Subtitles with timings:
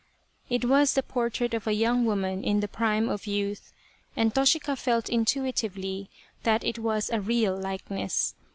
[0.49, 3.71] It was the portrait of a young woman in the prime of youth,
[4.17, 6.09] and Toshika felt intuitively
[6.41, 8.33] that it was a real likeness.